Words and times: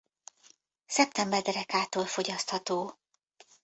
Szeptember 0.85 1.41
derekától 1.41 2.05
fogyasztható. 2.05 2.99